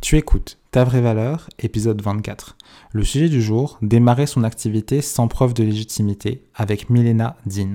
[0.00, 2.56] Tu écoutes Ta vraie valeur, épisode 24.
[2.92, 7.74] Le sujet du jour, démarrer son activité sans preuve de légitimité avec Milena Dean.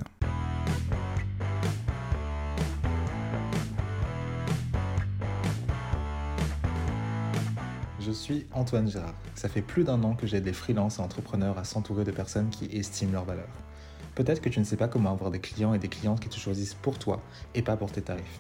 [8.00, 9.14] Je suis Antoine Gérard.
[9.36, 12.50] Ça fait plus d'un an que j'aide des freelances et entrepreneurs à s'entourer de personnes
[12.50, 13.50] qui estiment leur valeur.
[14.16, 16.38] Peut-être que tu ne sais pas comment avoir des clients et des clientes qui te
[16.38, 17.22] choisissent pour toi
[17.54, 18.40] et pas pour tes tarifs.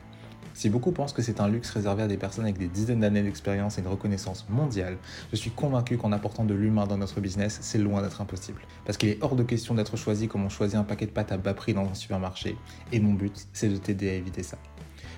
[0.53, 3.23] Si beaucoup pensent que c'est un luxe réservé à des personnes avec des dizaines d'années
[3.23, 4.97] d'expérience et une reconnaissance mondiale,
[5.31, 8.61] je suis convaincu qu'en apportant de l'humain dans notre business, c'est loin d'être impossible.
[8.85, 11.31] Parce qu'il est hors de question d'être choisi comme on choisit un paquet de pâtes
[11.31, 12.55] à bas prix dans un supermarché.
[12.91, 14.57] Et mon but, c'est de t'aider à éviter ça.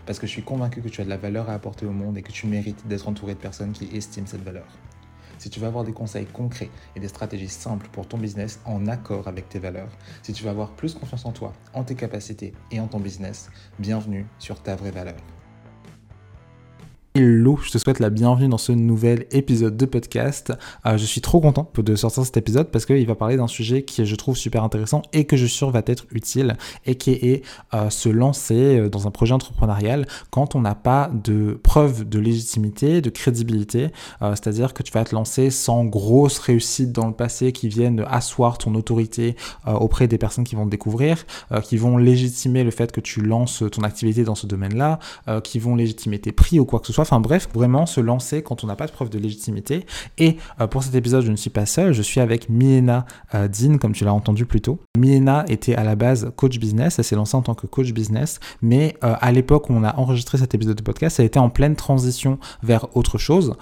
[0.05, 2.17] Parce que je suis convaincu que tu as de la valeur à apporter au monde
[2.17, 4.67] et que tu mérites d'être entouré de personnes qui estiment cette valeur.
[5.45, 8.87] Si tu veux avoir des conseils concrets et des stratégies simples pour ton business en
[8.87, 9.91] accord avec tes valeurs,
[10.23, 13.51] si tu veux avoir plus confiance en toi, en tes capacités et en ton business,
[13.77, 15.17] bienvenue sur ta vraie valeur.
[17.17, 20.51] Hello, je te souhaite la bienvenue dans ce nouvel épisode de podcast.
[20.85, 23.83] Euh, je suis trop content de sortir cet épisode parce qu'il va parler d'un sujet
[23.83, 27.11] qui je trouve super intéressant et que je suis sûr va être utile et qui
[27.11, 32.03] est euh, se lancer euh, dans un projet entrepreneurial quand on n'a pas de preuve
[32.03, 33.91] de légitimité, de crédibilité.
[34.19, 38.57] C'est-à-dire que tu vas te lancer sans grosse réussite dans le passé qui viennent asseoir
[38.57, 41.25] ton autorité auprès des personnes qui vont te découvrir,
[41.63, 44.99] qui vont légitimer le fait que tu lances ton activité dans ce domaine-là,
[45.43, 48.41] qui vont légitimer tes prix ou quoi que ce soit Enfin bref, vraiment se lancer
[48.41, 49.85] quand on n'a pas de preuve de légitimité.
[50.17, 53.47] Et euh, pour cet épisode, je ne suis pas seul, je suis avec Milena euh,
[53.47, 54.79] Dean, comme tu l'as entendu plus tôt.
[54.97, 58.39] Milena était à la base coach business, elle s'est lancée en tant que coach business,
[58.63, 61.51] mais euh, à l'époque où on a enregistré cet épisode de podcast, elle était en
[61.51, 63.53] pleine transition vers autre chose.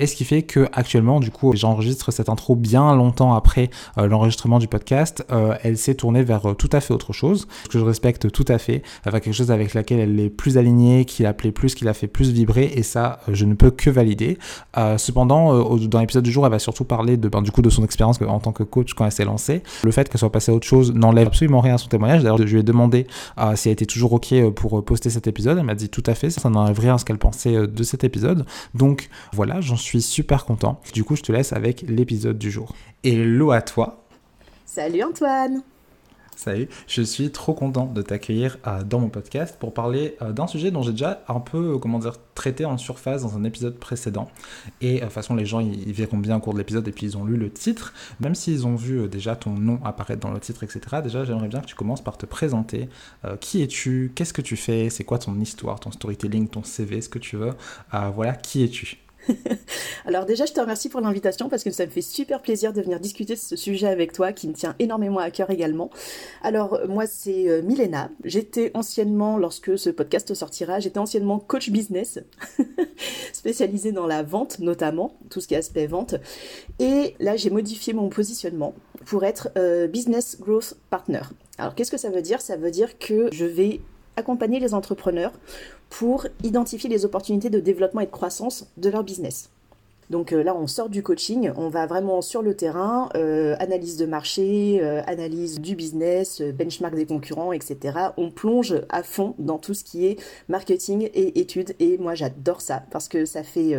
[0.00, 4.58] et ce qui fait que actuellement, du coup, j'enregistre cette intro bien longtemps après l'enregistrement
[4.58, 5.24] du podcast.
[5.62, 8.82] elle s'est tournée vers tout à fait autre chose, que je respecte tout à fait,
[9.04, 11.94] vers quelque chose avec laquelle elle est plus alignée, qui la plaît plus, qui la
[11.94, 14.38] fait plus vibrer ça, euh, je ne peux que valider.
[14.76, 17.62] Euh, cependant, euh, dans l'épisode du jour, elle va surtout parler de, ben, du coup,
[17.62, 19.62] de son expérience en tant que coach quand elle s'est lancée.
[19.84, 22.22] Le fait qu'elle soit passée à autre chose n'enlève absolument rien à son témoignage.
[22.22, 23.06] D'ailleurs, je lui ai demandé
[23.54, 25.58] si elle était toujours OK pour poster cet épisode.
[25.58, 28.04] Elle m'a dit tout à fait, ça n'enlève rien à ce qu'elle pensait de cet
[28.04, 28.44] épisode.
[28.74, 30.80] Donc voilà, j'en suis super content.
[30.92, 32.74] Du coup, je te laisse avec l'épisode du jour.
[33.04, 34.04] Hello à toi.
[34.64, 35.62] Salut Antoine.
[36.40, 40.46] Salut, je suis trop content de t'accueillir euh, dans mon podcast pour parler euh, d'un
[40.46, 43.78] sujet dont j'ai déjà un peu, euh, comment dire, traité en surface dans un épisode
[43.78, 44.26] précédent.
[44.80, 47.04] Et de toute façon, les gens, ils, verront bien au cours de l'épisode et puis
[47.04, 47.92] ils ont lu le titre.
[48.20, 51.60] Même s'ils ont vu déjà ton nom apparaître dans le titre, etc., déjà, j'aimerais bien
[51.60, 52.88] que tu commences par te présenter.
[53.40, 54.10] qui es-tu?
[54.14, 54.88] Qu'est-ce que tu fais?
[54.88, 57.52] C'est quoi ton histoire, ton storytelling, ton CV, ce que tu veux?
[58.14, 58.96] Voilà, qui es-tu?
[60.06, 62.80] Alors déjà, je te remercie pour l'invitation parce que ça me fait super plaisir de
[62.80, 65.90] venir discuter de ce sujet avec toi qui me tient énormément à cœur également.
[66.42, 68.10] Alors moi, c'est euh, Milena.
[68.24, 72.20] J'étais anciennement, lorsque ce podcast sortira, j'étais anciennement coach business,
[73.32, 76.14] spécialisée dans la vente notamment, tout ce qui est aspect vente.
[76.78, 78.74] Et là, j'ai modifié mon positionnement
[79.06, 81.22] pour être euh, business growth partner.
[81.58, 82.40] Alors qu'est-ce que ça veut dire?
[82.40, 83.80] Ça veut dire que je vais
[84.16, 85.32] accompagner les entrepreneurs
[85.90, 89.50] pour identifier les opportunités de développement et de croissance de leur business.
[90.10, 93.96] Donc euh, là, on sort du coaching, on va vraiment sur le terrain, euh, analyse
[93.96, 97.78] de marché, euh, analyse du business, benchmark des concurrents, etc.
[98.16, 101.76] On plonge à fond dans tout ce qui est marketing et études.
[101.78, 103.74] Et moi, j'adore ça parce que ça fait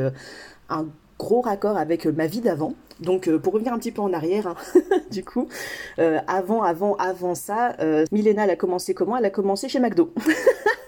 [0.70, 0.88] un
[1.20, 2.74] gros raccord avec ma vie d'avant.
[3.02, 4.56] Donc pour revenir un petit peu en arrière, hein,
[5.12, 5.50] du coup,
[5.98, 7.76] avant, avant, avant ça,
[8.12, 9.18] Milena, elle a commencé comment?
[9.18, 10.14] Elle a commencé chez McDo.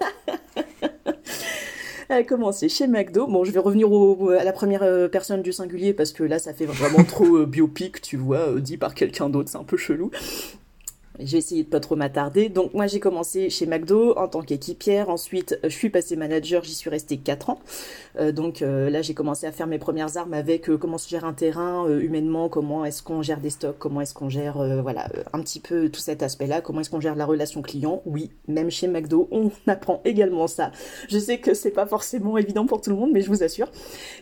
[2.13, 3.25] A commencé chez McDo.
[3.25, 3.89] Bon, je vais revenir
[4.39, 7.45] à la première euh, personne du singulier parce que là, ça fait vraiment trop euh,
[7.47, 10.11] biopic, tu vois, euh, dit par quelqu'un d'autre, c'est un peu chelou.
[11.25, 12.49] J'ai essayé de pas trop m'attarder.
[12.49, 15.09] Donc moi j'ai commencé chez McDo en tant qu'équipière.
[15.09, 17.59] Ensuite je suis passée manager, j'y suis restée 4 ans.
[18.19, 21.09] Euh, donc euh, là j'ai commencé à faire mes premières armes avec euh, comment se
[21.09, 25.07] gère un terrain humainement, comment est-ce qu'on gère des stocks, comment est-ce qu'on gère voilà
[25.33, 28.01] un petit peu tout cet aspect-là, comment est-ce qu'on gère la relation client?
[28.05, 30.71] Oui, même chez McDo on apprend également ça.
[31.09, 33.71] Je sais que c'est pas forcément évident pour tout le monde, mais je vous assure.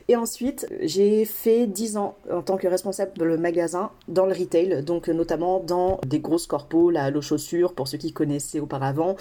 [0.08, 4.34] Et ensuite j'ai fait 10 ans en tant que responsable de le magasin dans le
[4.34, 9.16] retail, donc notamment dans des grosses corpos la Halo Chaussure, pour ceux qui connaissaient auparavant,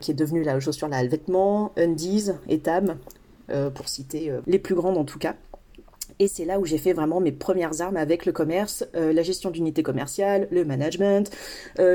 [0.00, 2.96] qui est devenue la Halo Chaussure, la Vêtements, Undies, Etam,
[3.50, 5.36] euh, pour citer euh, les plus grandes en tout cas.
[6.18, 9.22] Et c'est là où j'ai fait vraiment mes premières armes avec le commerce, euh, la
[9.22, 11.30] gestion d'unités commerciales, le management,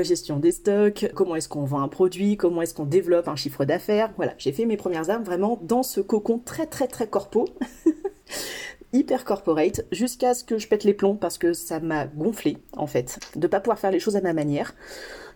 [0.02, 3.64] gestion des stocks, comment est-ce qu'on vend un produit, comment est-ce qu'on développe un chiffre
[3.64, 4.12] d'affaires.
[4.16, 7.46] Voilà, j'ai fait mes premières armes vraiment dans ce cocon très très très corpo.
[8.92, 12.86] hyper corporate jusqu'à ce que je pète les plombs parce que ça m'a gonflé en
[12.86, 14.74] fait de pas pouvoir faire les choses à ma manière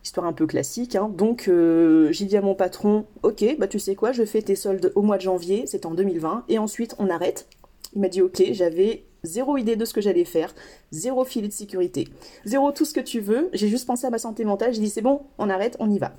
[0.04, 1.10] histoire un peu classique hein.
[1.12, 4.56] donc euh, j'ai dit à mon patron ok bah tu sais quoi je fais tes
[4.56, 7.48] soldes au mois de janvier c'est en 2020 et ensuite on arrête
[7.94, 10.54] Il m'a dit ok, j'avais zéro idée de ce que j'allais faire,
[10.90, 12.08] zéro filet de sécurité,
[12.44, 13.50] zéro tout ce que tu veux.
[13.52, 14.72] J'ai juste pensé à ma santé mentale.
[14.72, 16.14] J'ai dit c'est bon, on arrête, on y va.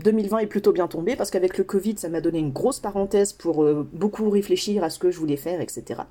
[0.00, 3.32] 2020 est plutôt bien tombé parce qu'avec le Covid, ça m'a donné une grosse parenthèse
[3.32, 6.02] pour euh, beaucoup réfléchir à ce que je voulais faire, etc.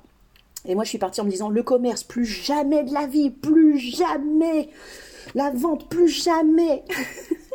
[0.66, 3.30] Et moi, je suis partie en me disant le commerce, plus jamais de la vie,
[3.30, 4.68] plus jamais.
[5.34, 6.84] La vente, plus jamais.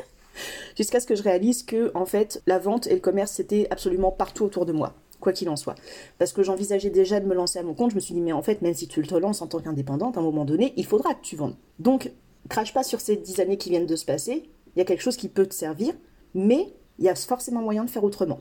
[0.77, 4.11] Jusqu'à ce que je réalise que, en fait, la vente et le commerce, c'était absolument
[4.11, 5.75] partout autour de moi quoi qu'il en soit.
[6.17, 8.33] Parce que j'envisageais déjà de me lancer à mon compte, je me suis dit, mais
[8.33, 10.85] en fait, même si tu te lances en tant qu'indépendante, à un moment donné, il
[10.85, 11.55] faudra que tu vendes.
[11.79, 12.11] Donc,
[12.49, 15.01] crache pas sur ces dix années qui viennent de se passer, il y a quelque
[15.01, 15.93] chose qui peut te servir,
[16.33, 18.39] mais il y a forcément moyen de faire autrement.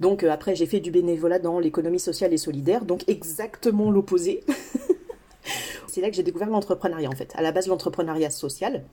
[0.00, 4.42] Donc euh, après, j'ai fait du bénévolat dans l'économie sociale et solidaire, donc exactement l'opposé.
[5.86, 7.32] c'est là que j'ai découvert l'entrepreneuriat en fait.
[7.36, 8.84] À la base, l'entrepreneuriat social.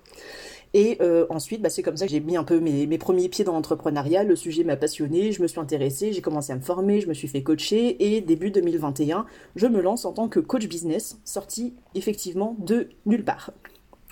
[0.73, 3.45] Et euh, ensuite, bah, c'est comme ça que j'ai mis un peu mes, premiers pieds
[3.45, 4.23] dans l'entrepreneuriat.
[4.23, 7.13] Le sujet m'a passionné, je me suis intéressée, j'ai commencé à me former, je me
[7.13, 8.15] suis fait coacher.
[8.15, 9.25] Et début 2021,
[9.55, 13.51] je me lance en tant que coach business, sorti effectivement de nulle part.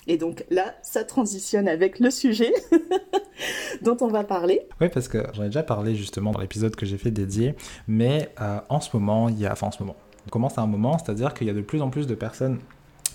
[0.07, 2.53] Et donc là, ça transitionne avec le sujet
[3.81, 4.67] dont on va parler.
[4.79, 7.55] Oui, parce que j'en ai déjà parlé justement dans l'épisode que j'ai fait dédié,
[7.87, 9.95] mais euh, en ce moment, il y a, enfin en ce moment,
[10.27, 12.59] on commence à un moment, c'est-à-dire qu'il y a de plus en plus de personnes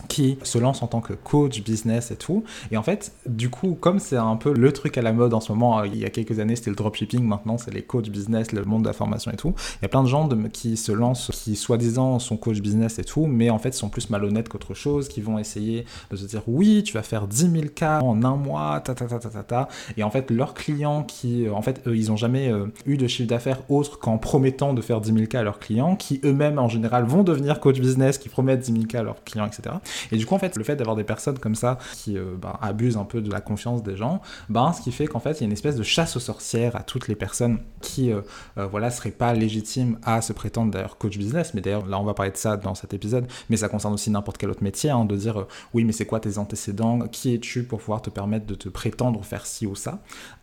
[0.08, 2.44] qui se lance en tant que coach business et tout.
[2.70, 5.40] Et en fait, du coup, comme c'est un peu le truc à la mode en
[5.40, 8.08] ce moment, euh, il y a quelques années c'était le dropshipping, maintenant c'est les coach
[8.08, 9.54] business, le monde de la formation et tout.
[9.80, 13.04] Il y a plein de gens qui se lancent, qui soi-disant sont coach business et
[13.04, 16.42] tout, mais en fait sont plus malhonnêtes qu'autre chose, qui vont essayer de se dire
[16.46, 19.42] oui, tu vas faire 10 000 cas en un mois, ta ta ta ta ta
[19.42, 19.68] ta.
[19.96, 23.06] Et en fait, leurs clients qui, euh, en fait, ils ont jamais euh, eu de
[23.06, 26.58] chiffre d'affaires autre qu'en promettant de faire 10 000 cas à leurs clients, qui eux-mêmes
[26.58, 29.76] en général vont devenir coach business, qui promettent 10 000 cas à leurs clients, etc.
[30.12, 32.58] Et du coup, en fait, le fait d'avoir des personnes comme ça qui euh, ben,
[32.60, 35.40] abusent un peu de la confiance des gens, ben, ce qui fait qu'en fait, il
[35.40, 38.20] y a une espèce de chasse aux sorcières à toutes les personnes qui, euh,
[38.58, 41.54] euh, voilà, seraient pas légitimes à se prétendre d'ailleurs coach business.
[41.54, 44.10] Mais d'ailleurs, là, on va parler de ça dans cet épisode, mais ça concerne aussi
[44.10, 47.00] n'importe quel autre métier, hein, de dire oui, mais c'est quoi tes antécédents?
[47.10, 50.00] Qui es-tu pour pouvoir te permettre de te prétendre faire ci ou ça?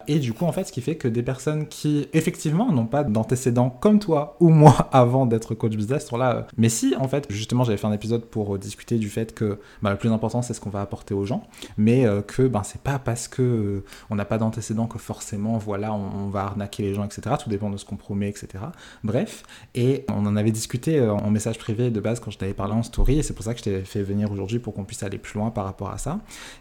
[0.08, 3.04] Et du coup, en fait, ce qui fait que des personnes qui, effectivement, n'ont pas
[3.04, 6.36] d'antécédents comme toi ou moi avant d'être coach business sont là.
[6.36, 9.34] Euh, mais si, en fait, justement, j'avais fait un épisode pour euh, discuter du fait
[9.34, 11.44] que bah, le plus important, c'est ce qu'on va apporter aux gens,
[11.78, 15.94] mais euh, que ben, c'est pas parce que on n'a pas d'antécédents que forcément, voilà,
[15.94, 17.36] on, va arnaquer les gens, etc.
[17.42, 18.64] Tout dépend de ce qu'on promet, etc.
[19.04, 19.44] Bref,
[19.76, 22.84] et on en avait discuté en message privé de base quand je t'avais parlé en
[22.84, 25.18] story, et c'est pour ça que je t'ai fait venir aujourd'hui pour qu'on puisse aller
[25.18, 26.20] plus loin par rapport à ça.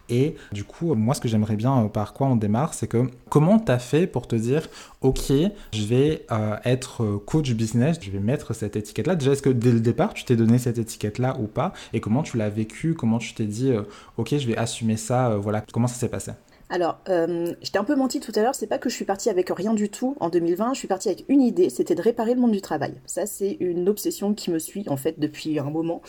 [0.09, 3.59] Et du coup, moi, ce que j'aimerais bien, par quoi on démarre, c'est que comment
[3.59, 4.67] tu as fait pour te dire,
[5.03, 5.31] ok,
[5.71, 9.15] je vais euh, être euh, coach business, je vais mettre cette étiquette-là.
[9.15, 11.75] Déjà, est-ce que dès le départ, tu t'es donné cette étiquette-là ou pas?
[11.93, 12.95] Et comment tu l'as vécu?
[12.95, 13.83] Comment tu t'es dit, euh,
[14.17, 16.31] ok, je vais assumer ça Voilà, comment ça s'est passé?
[16.71, 19.29] Alors, euh, j'étais un peu menti tout à l'heure, c'est pas que je suis partie
[19.29, 22.35] avec rien du tout en 2020, je suis partie avec une idée, c'était de réparer
[22.35, 22.95] le monde du travail.
[23.05, 26.01] Ça, c'est une obsession qui me suit en fait depuis un moment.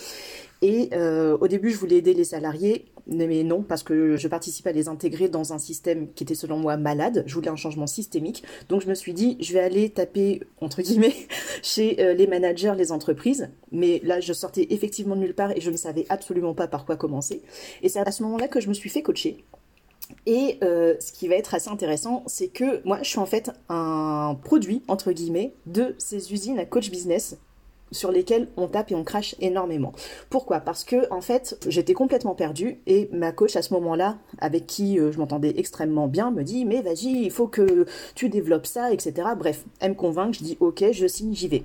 [0.62, 4.74] Et au début, je voulais aider les salariés, mais non, parce que je participais à
[4.74, 7.24] les intégrer dans un système qui était selon moi malade.
[7.26, 8.44] Je voulais un changement systémique.
[8.70, 11.16] Donc je me suis dit, je vais aller taper, entre guillemets,
[11.62, 13.50] chez euh, les managers, les entreprises.
[13.72, 16.86] Mais là, je sortais effectivement de nulle part et je ne savais absolument pas par
[16.86, 17.42] quoi commencer.
[17.82, 19.44] Et c'est à ce moment-là que je me suis fait coacher.
[20.26, 23.52] Et euh, ce qui va être assez intéressant, c'est que moi, je suis en fait
[23.70, 27.38] un produit, entre guillemets, de ces usines à coach business
[27.92, 29.94] sur lesquelles on tape et on crache énormément.
[30.30, 30.60] Pourquoi?
[30.60, 35.00] Parce que en fait, j'étais complètement perdue et ma coach à ce moment-là, avec qui
[35.00, 38.92] euh, je m'entendais extrêmement bien, me dit mais vas-y, il faut que tu développes ça,
[38.92, 39.30] etc.
[39.38, 41.64] Bref, elle me convainc, je dis ok, je signe, j'y vais.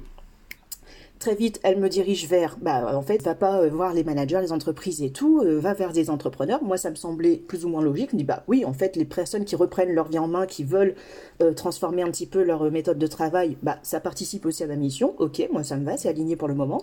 [1.23, 4.41] Très vite, elle me dirige vers, bah, en fait, va pas euh, voir les managers,
[4.41, 6.65] les entreprises et tout, euh, va vers des entrepreneurs.
[6.65, 8.11] Moi, ça me semblait plus ou moins logique.
[8.11, 10.47] Je me dis, bah oui, en fait, les personnes qui reprennent leur vie en main,
[10.47, 10.97] qui veulent
[11.41, 14.75] euh, transformer un petit peu leur méthode de travail, bah, ça participe aussi à ma
[14.75, 15.15] mission.
[15.19, 16.83] Ok, moi, ça me va, c'est aligné pour le moment.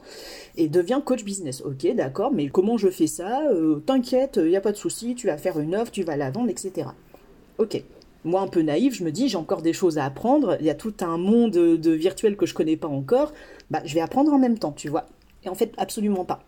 [0.55, 1.61] Et devient coach business.
[1.65, 3.41] Ok, d'accord, mais comment je fais ça?
[3.85, 6.31] T'inquiète, il n'y a pas de souci, tu vas faire une offre, tu vas la
[6.31, 6.87] vendre, etc.
[7.57, 7.83] Ok
[8.23, 10.69] moi un peu naïf, je me dis j'ai encore des choses à apprendre, il y
[10.69, 13.33] a tout un monde de virtuel que je connais pas encore,
[13.69, 15.07] bah je vais apprendre en même temps, tu vois.
[15.43, 16.43] Et en fait, absolument pas.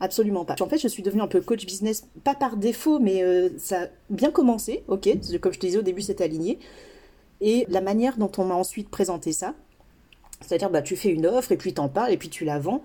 [0.00, 0.56] Absolument pas.
[0.60, 3.82] En fait, je suis devenue un peu coach business, pas par défaut, mais euh, ça
[3.82, 5.08] a bien commencé, ok.
[5.40, 6.58] Comme je te disais au début, c'était aligné.
[7.40, 9.54] Et la manière dont on m'a ensuite présenté ça,
[10.40, 12.82] c'est-à-dire bah tu fais une offre et puis t'en parles et puis tu la vends,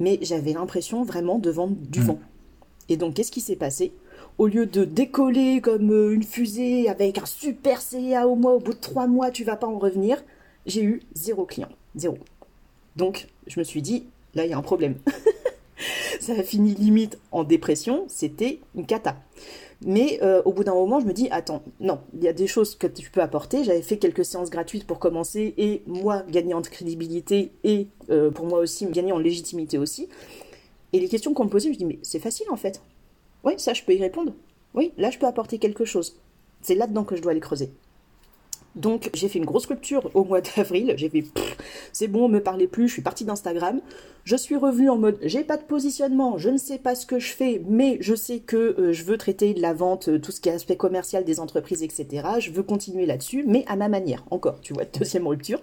[0.00, 2.04] mais j'avais l'impression vraiment de vendre du mmh.
[2.04, 2.18] vent.
[2.88, 3.92] Et donc, qu'est-ce qui s'est passé?
[4.38, 8.60] Au lieu de décoller comme euh, une fusée avec un super CA au mois, au
[8.60, 10.22] bout de trois mois, tu vas pas en revenir,
[10.64, 11.68] j'ai eu zéro client.
[11.96, 12.18] Zéro.
[12.96, 14.04] Donc, je me suis dit,
[14.34, 14.96] là, il y a un problème.
[16.20, 19.16] ça a fini limite en dépression, c'était une cata.
[19.84, 22.46] Mais euh, au bout d'un moment, je me dis, attends, non, il y a des
[22.46, 23.64] choses que tu peux apporter.
[23.64, 28.46] J'avais fait quelques séances gratuites pour commencer et moi, gagner en crédibilité et euh, pour
[28.46, 30.08] moi aussi, gagner en légitimité aussi.
[30.92, 32.80] Et les questions qu'on me posait, je me dis, mais c'est facile en fait.
[33.44, 34.32] Oui, ça, je peux y répondre.
[34.74, 36.18] Oui, là, je peux apporter quelque chose.
[36.60, 37.70] C'est là-dedans que je dois aller creuser.
[38.78, 40.94] Donc j'ai fait une grosse rupture au mois d'avril.
[40.96, 41.24] J'ai fait
[41.92, 42.88] c'est bon, me parlez plus.
[42.88, 43.80] Je suis partie d'Instagram.
[44.24, 47.18] Je suis revenue en mode j'ai pas de positionnement, je ne sais pas ce que
[47.18, 50.32] je fais, mais je sais que euh, je veux traiter de la vente, euh, tout
[50.32, 52.26] ce qui est aspect commercial des entreprises, etc.
[52.38, 54.24] Je veux continuer là-dessus, mais à ma manière.
[54.30, 55.60] Encore, tu vois, deuxième rupture.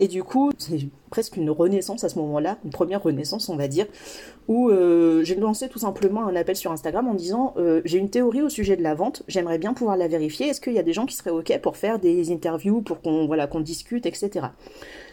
[0.00, 0.78] Et du coup, c'est
[1.10, 3.86] presque une renaissance à ce moment-là, une première renaissance, on va dire,
[4.46, 8.10] où euh, j'ai lancé tout simplement un appel sur Instagram en disant euh, j'ai une
[8.10, 10.46] théorie au sujet de la vente, j'aimerais bien pouvoir la vérifier.
[10.48, 13.26] Est-ce qu'il y a des gens qui seraient ok pour faire des interviews, pour qu'on
[13.26, 14.46] voilà qu'on discute, etc.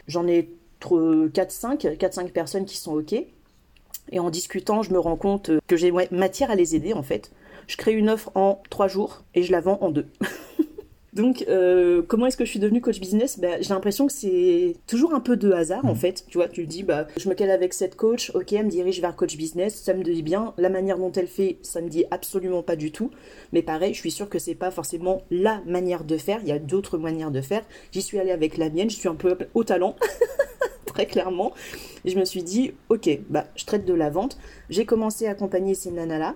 [0.08, 0.50] J'en ai
[0.82, 3.16] 4-5, 4-5 personnes qui sont ok.
[4.12, 7.32] Et en discutant, je me rends compte que j'ai matière à les aider en fait.
[7.66, 10.06] Je crée une offre en 3 jours et je la vends en 2.
[11.16, 13.40] Donc, euh, comment est-ce que je suis devenue coach business?
[13.40, 15.98] Bah, J'ai l'impression que c'est toujours un peu de hasard, en mm.
[15.98, 16.26] fait.
[16.28, 19.00] Tu vois, tu dis, bah, je me cale avec cette coach, ok, elle me dirige
[19.00, 20.54] vers coach business, ça me dit bien.
[20.58, 23.12] La manière dont elle fait, ça me dit absolument pas du tout.
[23.54, 26.40] Mais pareil, je suis sûre que c'est pas forcément la manière de faire.
[26.44, 27.64] Il y a d'autres manières de faire.
[27.94, 29.96] J'y suis allée avec la mienne, je suis un peu au talent.
[30.86, 31.54] très clairement.
[32.04, 34.38] Et je me suis dit, ok, bah, je traite de la vente.
[34.70, 36.36] J'ai commencé à accompagner ces nanas-là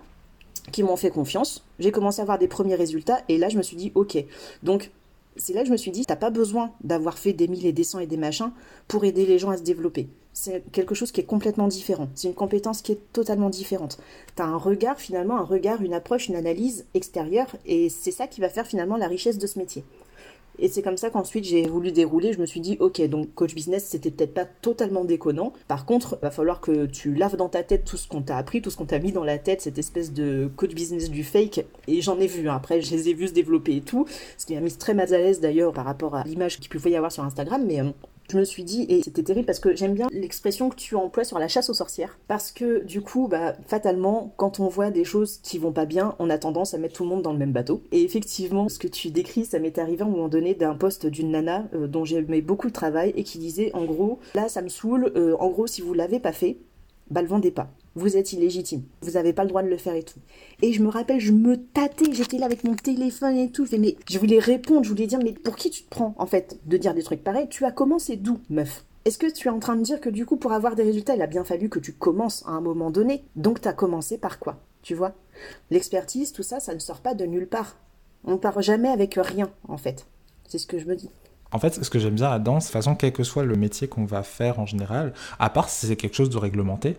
[0.71, 1.63] qui m'ont fait confiance.
[1.79, 4.17] J'ai commencé à avoir des premiers résultats et là je me suis dit ok.
[4.63, 4.91] Donc
[5.35, 7.73] c'est là que je me suis dit t'as pas besoin d'avoir fait des mille et
[7.73, 8.51] des cents et des machins
[8.87, 10.07] pour aider les gens à se développer.
[10.33, 12.07] C'est quelque chose qui est complètement différent.
[12.15, 13.99] C'est une compétence qui est totalement différente.
[14.35, 18.41] T'as un regard finalement, un regard, une approche, une analyse extérieure et c'est ça qui
[18.41, 19.83] va faire finalement la richesse de ce métier.
[20.61, 22.33] Et c'est comme ça qu'ensuite j'ai voulu dérouler.
[22.33, 25.53] Je me suis dit, ok, donc coach business, c'était peut-être pas totalement déconnant.
[25.67, 28.61] Par contre, va falloir que tu laves dans ta tête tout ce qu'on t'a appris,
[28.61, 31.65] tout ce qu'on t'a mis dans la tête, cette espèce de coach business du fake.
[31.87, 32.49] Et j'en ai vu.
[32.49, 32.55] Hein.
[32.55, 34.05] Après, je les ai vus se développer et tout.
[34.37, 36.91] Ce qui m'a mis très mal à l'aise d'ailleurs par rapport à l'image qu'il pouvait
[36.91, 37.63] y avoir sur Instagram.
[37.65, 37.89] Mais euh,
[38.31, 41.23] je me suis dit, et c'était terrible parce que j'aime bien l'expression que tu emploies
[41.23, 42.17] sur la chasse aux sorcières.
[42.27, 46.15] Parce que du coup, bah, fatalement, quand on voit des choses qui vont pas bien,
[46.19, 47.83] on a tendance à mettre tout le monde dans le même bateau.
[47.91, 51.05] Et effectivement, ce que tu décris, ça m'est arrivé à un moment donné d'un poste
[51.05, 54.61] d'une nana euh, dont j'aimais beaucoup le travail et qui disait, en gros, là, ça
[54.61, 56.57] me saoule, euh, en gros, si vous l'avez pas fait,
[57.09, 57.71] bah le vendez pas.
[57.99, 58.83] Vous êtes illégitime.
[59.01, 60.19] Vous n'avez pas le droit de le faire et tout.
[60.61, 63.67] Et je me rappelle, je me tâtais, j'étais là avec mon téléphone et tout.
[63.77, 66.57] mais je voulais répondre, je voulais dire, mais pour qui tu te prends, en fait,
[66.65, 67.49] de dire des trucs pareils?
[67.49, 68.85] Tu as commencé d'où, meuf?
[69.03, 71.13] Est-ce que tu es en train de dire que du coup, pour avoir des résultats,
[71.13, 73.25] il a bien fallu que tu commences à un moment donné?
[73.35, 74.61] Donc, tu as commencé par quoi?
[74.81, 75.11] Tu vois?
[75.69, 77.75] L'expertise, tout ça, ça ne sort pas de nulle part.
[78.23, 80.05] On ne part jamais avec rien, en fait.
[80.47, 81.09] C'est ce que je me dis.
[81.51, 83.89] En fait, ce que j'aime bien là-dedans, de toute façon, quel que soit le métier
[83.89, 86.95] qu'on va faire en général, à part si c'est quelque chose de réglementé,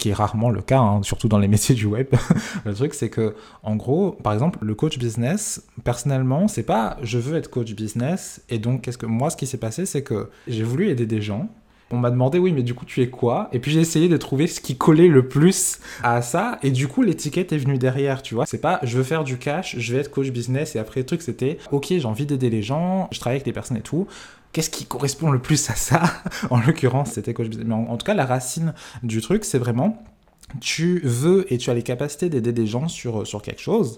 [0.00, 2.08] qui est rarement le cas, hein, surtout dans les métiers du web.
[2.64, 7.18] le truc, c'est que, en gros, par exemple, le coach business, personnellement, c'est pas je
[7.18, 8.42] veux être coach business.
[8.48, 11.20] Et donc, qu'est-ce que moi, ce qui s'est passé, c'est que j'ai voulu aider des
[11.20, 11.48] gens.
[11.92, 13.48] On m'a demandé, oui, mais du coup, tu es quoi?
[13.52, 16.60] Et puis j'ai essayé de trouver ce qui collait le plus à ça.
[16.62, 18.46] Et du coup, l'étiquette est venue derrière, tu vois.
[18.46, 20.76] C'est pas, je veux faire du cash, je vais être coach business.
[20.76, 23.52] Et après, le truc, c'était, ok, j'ai envie d'aider les gens, je travaille avec des
[23.52, 24.06] personnes et tout
[24.52, 26.02] qu'est-ce qui correspond le plus à ça
[26.50, 27.66] En l'occurrence, c'était coach business.
[27.66, 30.02] Mais en, tout cas, la racine du truc, c'est vraiment
[30.60, 33.96] tu veux et tu as les capacités d'aider des gens sur, sur quelque chose.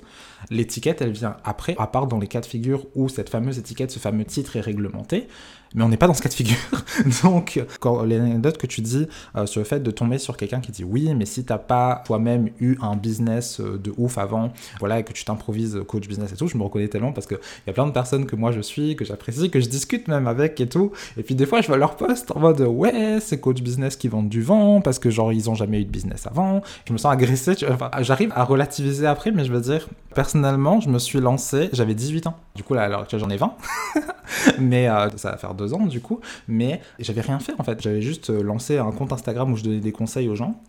[0.51, 3.91] L'étiquette, elle vient après, à part dans les cas de figure où cette fameuse étiquette,
[3.91, 5.29] ce fameux titre est réglementé
[5.75, 6.57] mais on n'est pas dans ce cas de figure.
[7.23, 10.73] Donc, quand l'anecdote que tu dis euh, sur le fait de tomber sur quelqu'un qui
[10.73, 14.99] dit oui, mais si t'as pas toi-même eu un business euh, de ouf avant, voilà,
[14.99, 17.71] et que tu t'improvises coach business et tout, je me reconnais tellement parce qu'il y
[17.71, 20.61] a plein de personnes que moi je suis, que j'apprécie, que je discute même avec
[20.61, 20.93] et tout.
[21.17, 24.09] Et puis des fois, je vois leur post en mode ouais, c'est coach business qui
[24.09, 26.63] vendent du vent parce que genre ils ont jamais eu de business avant.
[26.87, 27.55] Je me sens agressé.
[27.71, 31.95] Enfin, j'arrive à relativiser après, mais je veux dire, personnellement, je me suis lancé, j'avais
[31.95, 32.37] 18 ans.
[32.55, 33.55] Du coup, là, alors j'en ai 20.
[34.59, 37.81] mais euh, ça va faire ans du coup, mais j'avais rien fait en fait.
[37.81, 40.61] J'avais juste euh, lancé un compte Instagram où je donnais des conseils aux gens.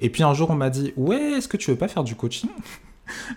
[0.00, 2.14] Et puis un jour, on m'a dit Ouais, est-ce que tu veux pas faire du
[2.14, 2.50] coaching?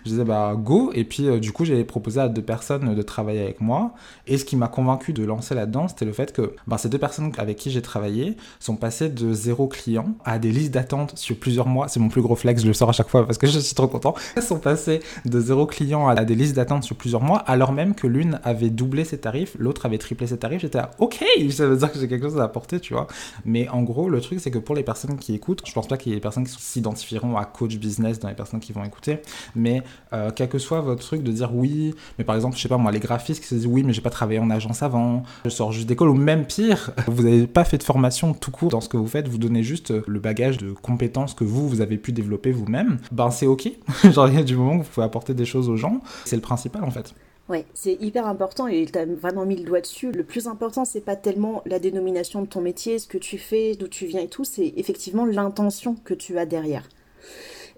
[0.04, 0.90] Je disais bah go.
[0.94, 3.94] Et puis euh, du coup j'ai proposé à deux personnes de travailler avec moi.
[4.26, 6.98] Et ce qui m'a convaincu de lancer là-dedans c'était le fait que bah, ces deux
[6.98, 11.36] personnes avec qui j'ai travaillé sont passées de zéro client à des listes d'attente sur
[11.36, 11.88] plusieurs mois.
[11.88, 13.74] C'est mon plus gros flex je le sors à chaque fois parce que je suis
[13.74, 14.14] trop content.
[14.36, 17.94] Elles sont passées de zéro client à des listes d'attente sur plusieurs mois alors même
[17.94, 20.60] que l'une avait doublé ses tarifs l'autre avait triplé ses tarifs.
[20.60, 23.06] J'étais ok ça veut dire que j'ai quelque chose à apporter tu vois.
[23.44, 25.96] Mais en gros le truc c'est que pour les personnes qui écoutent je pense pas
[25.96, 28.84] qu'il y ait des personnes qui s'identifieront à coach business dans les personnes qui vont
[28.84, 29.18] écouter
[29.64, 32.68] mais euh, quel que soit votre truc de dire oui, mais par exemple, je sais
[32.68, 35.22] pas moi, les graphistes qui se disent oui, mais j'ai pas travaillé en agence avant,
[35.44, 38.68] je sors juste d'école, ou même pire, vous n'avez pas fait de formation tout court
[38.68, 41.80] dans ce que vous faites, vous donnez juste le bagage de compétences que vous, vous
[41.80, 43.70] avez pu développer vous-même, ben c'est ok.
[44.04, 46.36] Genre, il y a du moment où vous pouvez apporter des choses aux gens, c'est
[46.36, 47.14] le principal en fait.
[47.48, 50.10] Ouais, c'est hyper important et tu as vraiment mis le doigt dessus.
[50.12, 53.74] Le plus important, c'est pas tellement la dénomination de ton métier, ce que tu fais,
[53.74, 56.88] d'où tu viens et tout, c'est effectivement l'intention que tu as derrière.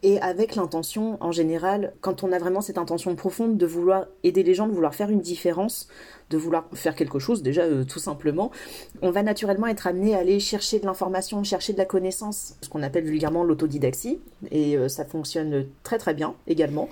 [0.02, 4.42] Et avec l'intention, en général, quand on a vraiment cette intention profonde de vouloir aider
[4.42, 5.88] les gens, de vouloir faire une différence,
[6.30, 8.50] de vouloir faire quelque chose, déjà euh, tout simplement,
[9.00, 12.68] on va naturellement être amené à aller chercher de l'information, chercher de la connaissance, ce
[12.68, 16.88] qu'on appelle vulgairement l'autodidaxie, et euh, ça fonctionne très très bien également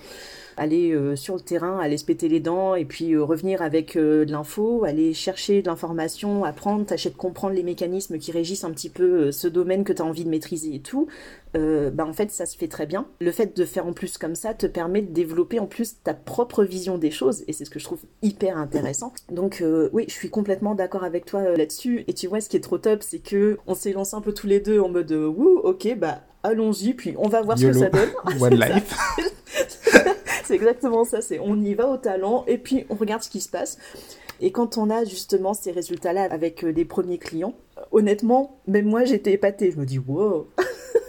[0.57, 3.97] aller euh, sur le terrain, aller se péter les dents et puis euh, revenir avec
[3.97, 8.65] euh, de l'info, aller chercher de l'information, apprendre, tâcher de comprendre les mécanismes qui régissent
[8.65, 11.09] un petit peu ce domaine que tu as envie de maîtriser et tout,
[11.55, 13.07] bah en fait ça se fait très bien.
[13.21, 16.13] Le fait de faire en plus comme ça te permet de développer en plus ta
[16.13, 19.13] propre vision des choses et c'est ce que je trouve hyper intéressant.
[19.31, 22.61] Donc oui, je suis complètement d'accord avec toi là-dessus et tu vois ce qui est
[22.61, 25.61] trop top c'est que on s'est lancé un peu tous les deux en mode wouh
[25.63, 28.11] ok bah allons-y puis on va voir ce que ça donne.
[28.41, 28.97] One life.
[30.45, 33.41] c'est exactement ça, c'est on y va au talent et puis on regarde ce qui
[33.41, 33.79] se passe.
[34.41, 37.55] Et quand on a justement ces résultats-là avec euh, des premiers clients,
[37.93, 39.71] honnêtement, même moi j'étais épatée.
[39.71, 40.49] Je me dis, wow,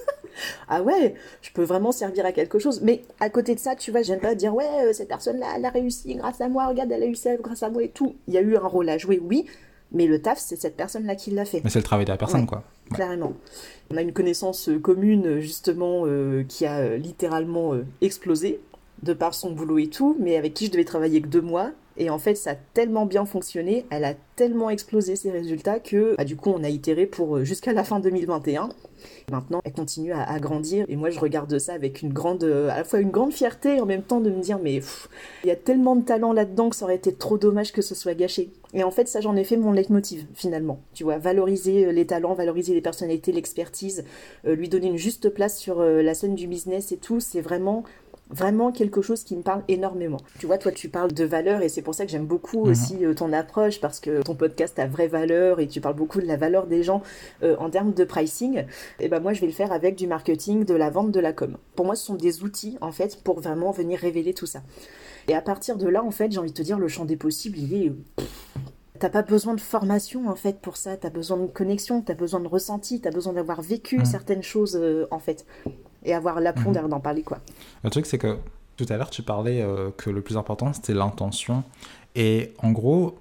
[0.70, 2.82] ah ouais, je peux vraiment servir à quelque chose.
[2.82, 5.66] Mais à côté de ça, tu vois, j'aime pas dire, ouais, euh, cette personne-là, elle
[5.66, 8.16] a réussi grâce à moi, regarde, elle a eu ça grâce à moi et tout.
[8.28, 9.46] Il y a eu un rôle à jouer, oui,
[9.92, 11.62] mais le taf, c'est cette personne-là qui l'a fait.
[11.64, 12.64] Mais c'est le travail de la personne, quoi.
[12.94, 13.34] Clairement.
[13.90, 16.06] On a une connaissance euh, commune, justement,
[16.48, 18.62] qui a littéralement explosé
[19.04, 21.72] de par son boulot et tout, mais avec qui je devais travailler que deux mois.
[21.98, 26.16] Et en fait, ça a tellement bien fonctionné, elle a tellement explosé ses résultats que
[26.18, 28.70] bah, du coup, on a itéré pour euh, jusqu'à la fin 2021.
[29.32, 32.78] Maintenant, elle continue à, grandir et moi, je regarde ça avec une grande, euh, à
[32.78, 34.82] la fois une grande fierté et en même temps de me dire, mais
[35.44, 37.96] il y a tellement de talent là-dedans que ça aurait été trop dommage que ce
[37.96, 38.52] soit gâché.
[38.74, 40.82] Et en fait, ça, j'en ai fait mon leitmotiv finalement.
[40.94, 44.04] Tu vois, valoriser euh, les talents, valoriser les personnalités, l'expertise,
[44.44, 47.84] lui donner une juste place sur la scène du business et tout, c'est vraiment
[48.30, 50.18] vraiment quelque chose qui me parle énormément.
[50.40, 52.72] Tu vois, toi, tu parles de valeur et c'est pour ça que j'aime beaucoup mhm.
[52.72, 56.20] aussi euh, ton approche parce que ton podcast a vraie valeur et tu parles beaucoup
[56.20, 57.04] de la valeur des gens
[57.44, 58.66] euh, en termes de pricing.
[59.00, 61.34] Et ben moi, je vais le faire avec du marketing, de la vente, de la
[61.34, 61.58] com.
[61.76, 64.62] Pour moi, ce sont des outils en fait pour vraiment venir révéler tout ça.
[65.28, 67.18] Et à partir de là, en fait, j'ai envie de te dire, le champ des
[67.18, 67.92] possibles, il est
[68.98, 72.40] T'as pas besoin de formation en fait pour ça, t'as besoin de connexion, t'as besoin
[72.40, 75.46] de ressenti, t'as besoin d'avoir vécu certaines choses euh, en fait
[76.06, 76.88] et avoir la mmh.
[76.88, 77.40] d'en parler quoi.
[77.84, 78.38] Le truc c'est que
[78.78, 81.64] tout à l'heure tu parlais euh, que le plus important c'était l'intention
[82.16, 83.18] et en gros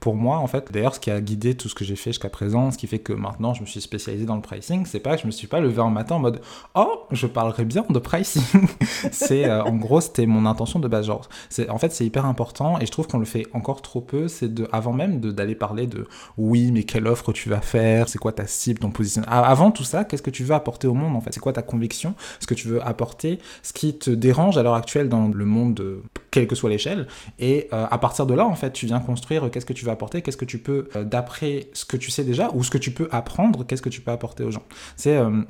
[0.00, 2.28] pour moi, en fait, d'ailleurs, ce qui a guidé tout ce que j'ai fait jusqu'à
[2.28, 5.16] présent, ce qui fait que maintenant je me suis spécialisé dans le pricing, c'est pas
[5.16, 6.40] que je me suis pas levé un matin en mode
[6.74, 8.42] Oh, je parlerai bien de pricing.
[9.12, 11.06] c'est euh, en gros, c'était mon intention de base.
[11.06, 14.00] Genre, c'est en fait, c'est hyper important et je trouve qu'on le fait encore trop
[14.00, 14.28] peu.
[14.28, 18.18] C'est de, avant même d'aller parler de oui, mais quelle offre tu vas faire, c'est
[18.18, 19.30] quoi ta cible, ton positionnement.
[19.30, 21.32] Avant tout ça, qu'est-ce que tu veux apporter au monde en fait?
[21.32, 22.14] C'est quoi ta conviction?
[22.40, 25.74] Ce que tu veux apporter, ce qui te dérange à l'heure actuelle dans le monde,
[25.74, 27.06] de, quelle que soit l'échelle.
[27.38, 30.36] Et euh, à partir de là, en fait, tu viens construire qu'est-ce que apporter, qu'est-ce
[30.36, 33.08] que tu peux, euh, d'après ce que tu sais déjà, ou ce que tu peux
[33.10, 34.64] apprendre, qu'est-ce que tu peux apporter aux gens.
[34.96, 35.42] C'est euh,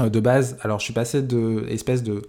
[0.00, 2.22] euh, de base, alors je suis passé de espèce de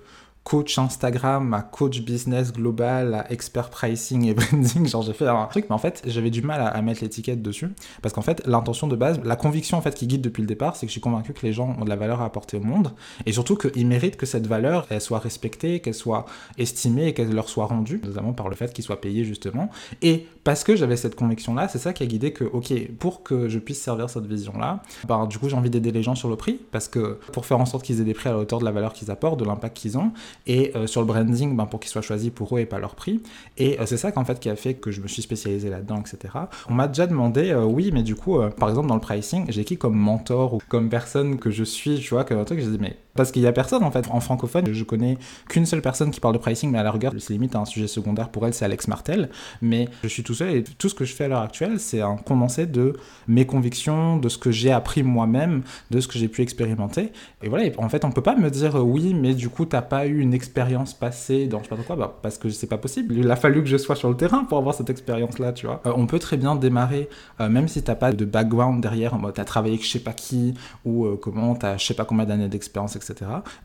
[0.45, 4.88] coach Instagram coach business global expert pricing et branding.
[4.88, 7.69] Genre, j'ai fait un truc, mais en fait, j'avais du mal à, mettre l'étiquette dessus.
[8.03, 10.75] Parce qu'en fait, l'intention de base, la conviction en fait qui guide depuis le départ,
[10.75, 12.60] c'est que je suis convaincu que les gens ont de la valeur à apporter au
[12.60, 12.93] monde.
[13.25, 16.25] Et surtout qu'ils méritent que cette valeur, elle soit respectée, qu'elle soit
[16.60, 19.71] estimée et qu'elle leur soit rendue, notamment par le fait qu'ils soient payés justement.
[20.03, 23.49] Et parce que j'avais cette conviction-là, c'est ça qui a guidé que, ok, pour que
[23.49, 26.36] je puisse servir cette vision-là, ben, du coup, j'ai envie d'aider les gens sur le
[26.36, 26.60] prix.
[26.71, 28.71] Parce que pour faire en sorte qu'ils aient des prix à la hauteur de la
[28.71, 30.12] valeur qu'ils apportent, de l'impact qu'ils ont,
[30.47, 32.95] et euh, sur le branding ben, pour qu'ils soient choisis pour eux et pas leur
[32.95, 33.21] prix.
[33.57, 36.01] Et euh, c'est ça qu'en fait qui a fait que je me suis spécialisé là-dedans,
[36.01, 36.33] etc.
[36.69, 39.63] On m'a déjà demandé, euh, oui, mais du coup, par exemple dans le pricing, j'ai
[39.63, 42.69] qui comme mentor ou comme personne que je suis, tu vois, comme un truc, je
[42.69, 45.17] dis mais parce qu'il y a personne en fait en francophone, je connais
[45.47, 47.87] qu'une seule personne qui parle de pricing, mais à la rigueur, c'est limite un sujet
[47.87, 49.29] secondaire pour elle, c'est Alex Martel.
[49.61, 52.01] Mais je suis tout seul et tout ce que je fais à l'heure actuelle, c'est
[52.01, 52.93] un condensé de
[53.27, 57.13] mes convictions, de ce que j'ai appris moi-même, de ce que j'ai pu expérimenter.
[57.41, 60.07] Et voilà, en fait, on peut pas me dire oui, mais du coup, t'as pas
[60.07, 63.15] eu une expérience passée dans je sais pas quoi, bah, parce que c'est pas possible.
[63.17, 65.81] Il a fallu que je sois sur le terrain pour avoir cette expérience-là, tu vois.
[65.85, 67.09] Euh, on peut très bien démarrer,
[67.39, 69.99] euh, même si t'as pas de background derrière, en mode t'as travaillé avec je sais
[69.99, 73.15] pas qui, ou euh, comment, t'as je sais pas combien d'années d'expérience, etc.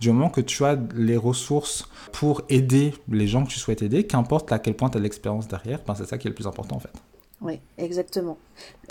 [0.00, 4.04] Du moment que tu as les ressources pour aider les gens que tu souhaites aider,
[4.04, 6.46] qu'importe à quel point t'as de l'expérience derrière, ben c'est ça qui est le plus
[6.46, 6.92] important en fait.
[7.40, 8.36] Oui, exactement.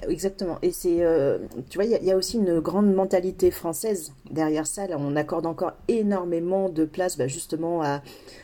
[0.07, 0.57] Exactement.
[0.63, 1.37] Et c'est, euh,
[1.69, 4.87] tu vois, il y, a aussi une grande mentalité française derrière ça.
[4.87, 8.01] Là, on accorde encore énormément de place, bah, justement, à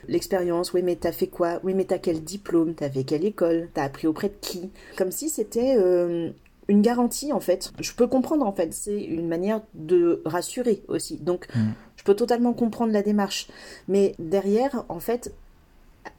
[0.08, 0.74] l'expérience.
[0.74, 1.60] Oui, mais t'as fait quoi?
[1.64, 2.76] Oui, mais t'as quel diplôme?
[2.76, 3.70] T'as fait quelle école?
[3.74, 4.70] T'as appris auprès de qui?
[4.96, 6.30] Comme si c'était euh,
[6.68, 7.74] une garantie, en fait.
[7.80, 8.76] Je peux comprendre, en fait.
[8.76, 11.18] C'est une manière de rassurer aussi.
[11.18, 11.72] Donc, mm.
[11.96, 13.48] je peux totalement comprendre la démarche.
[13.88, 15.34] Mais derrière, en fait,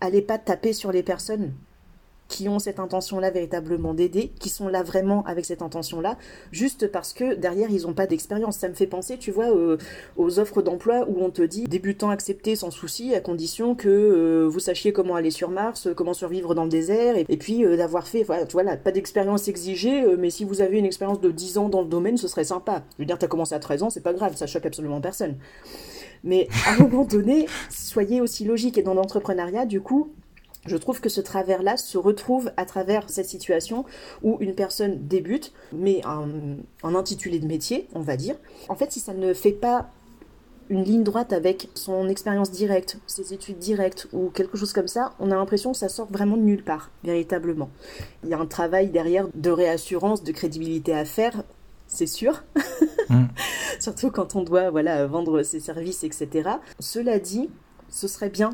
[0.01, 1.53] allez pas taper sur les personnes
[2.29, 6.17] qui ont cette intention-là véritablement d'aider, qui sont là vraiment avec cette intention-là,
[6.53, 8.57] juste parce que derrière ils n'ont pas d'expérience.
[8.57, 9.77] Ça me fait penser, tu vois, euh,
[10.17, 14.49] aux offres d'emploi où on te dit débutant accepté sans souci, à condition que euh,
[14.49, 18.07] vous sachiez comment aller sur Mars, comment survivre dans le désert, et, puis euh, d'avoir
[18.09, 21.83] fait, voilà, pas d'expérience exigée, mais si vous avez une expérience de 10 ans dans
[21.83, 22.83] le domaine, ce serait sympa.
[22.97, 25.37] Je veux dire, t'as commencé à 13 ans, c'est pas grave, ça choque absolument personne.
[26.25, 28.79] Mais à un moment donné, soyez aussi logique.
[28.79, 30.11] Et dans l'entrepreneuriat, du coup,
[30.67, 33.85] je trouve que ce travers-là se retrouve à travers cette situation
[34.23, 38.37] où une personne débute, mais un, intitulé de métier, on va dire.
[38.69, 39.91] En fait, si ça ne fait pas
[40.69, 45.15] une ligne droite avec son expérience directe, ses études directes ou quelque chose comme ça,
[45.21, 47.71] on a l'impression que ça sort vraiment de nulle part, véritablement.
[48.25, 51.43] Il y a un travail derrière de réassurance, de crédibilité à faire,
[51.87, 52.43] c'est sûr.
[53.09, 53.27] Mm.
[53.79, 56.51] Surtout quand on doit voilà, vendre ses services, etc.
[56.81, 57.49] Cela dit,
[57.89, 58.51] ce serait bien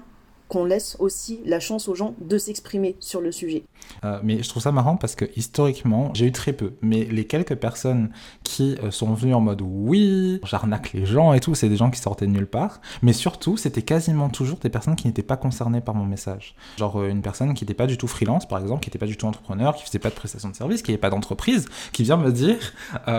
[0.52, 3.64] qu'on laisse aussi la chance aux gens de s'exprimer sur le sujet.
[4.04, 6.74] Euh, mais je trouve ça marrant parce que historiquement, j'ai eu très peu.
[6.82, 8.10] Mais les quelques personnes
[8.44, 11.90] qui euh, sont venues en mode oui, j'arnaque les gens et tout, c'est des gens
[11.90, 12.82] qui sortaient de nulle part.
[13.00, 16.54] Mais surtout, c'était quasiment toujours des personnes qui n'étaient pas concernées par mon message.
[16.76, 19.06] Genre euh, une personne qui n'était pas du tout freelance, par exemple, qui n'était pas
[19.06, 22.02] du tout entrepreneur, qui faisait pas de prestation de service, qui n'avait pas d'entreprise, qui
[22.02, 22.74] vient me dire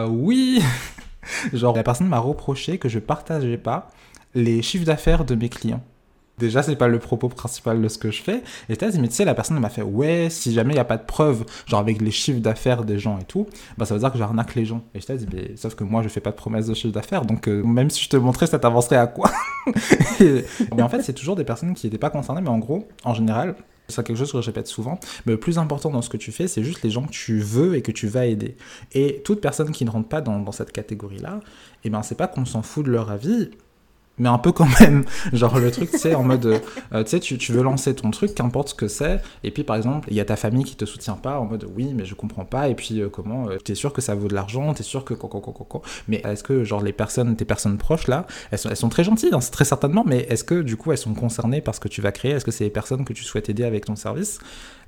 [0.08, 0.62] oui.
[1.54, 3.89] Genre la personne m'a reproché que je partageais pas
[4.36, 5.82] les chiffres d'affaires de mes clients.
[6.39, 8.41] Déjà, c'est pas le propos principal de ce que je fais.
[8.67, 10.82] Et t'as dit, mais tu sais, la personne m'a fait, ouais, si jamais il n'y
[10.82, 13.93] a pas de preuves, genre avec les chiffres d'affaires des gens et tout, bah ça
[13.93, 14.84] veut dire que j'arnaque les gens.
[14.96, 17.26] Et je t'ai dit, sauf que moi, je fais pas de promesses de chiffre d'affaires,
[17.26, 19.30] donc euh, même si je te montrais, ça t'avancerait à quoi?
[20.19, 23.13] Mais en fait, c'est toujours des personnes qui n'étaient pas concernées, mais en gros, en
[23.13, 23.56] général,
[23.88, 26.32] c'est quelque chose que je répète souvent, mais le plus important dans ce que tu
[26.32, 28.56] fais, c'est juste les gens que tu veux et que tu vas aider.
[28.93, 31.39] Et toute personne qui ne rentre pas dans, dans cette catégorie-là,
[31.84, 33.52] et eh ben c'est pas qu'on s'en fout de leur avis,
[34.17, 35.06] mais un peu quand même.
[35.34, 38.69] Genre le truc, sais, en mode, euh, tu sais, tu, veux lancer ton truc, qu'importe
[38.69, 41.15] ce que c'est, et puis par exemple, il y a ta famille qui te soutient
[41.15, 43.93] pas, en mode, oui, mais je comprends pas, et puis euh, comment, euh, t'es sûr
[43.93, 46.63] que ça vaut de l'argent, t'es sûr que quoi, quoi, quoi, quoi, mais est-ce que,
[46.63, 49.65] genre, les personnes, tes personnes proches, là, elles sont, elles sont très gentilles, hein, très
[49.65, 52.32] certainement, mais est-ce que, du coup, elles sont concernées par ce que tu vas créer?
[52.32, 54.39] Est-ce que c'est les personnes que tu souhaites aider avec ton service?